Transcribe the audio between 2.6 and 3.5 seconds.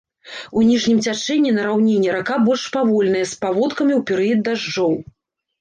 павольная, з